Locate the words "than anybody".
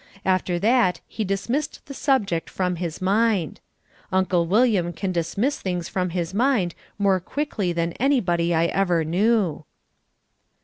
7.71-8.51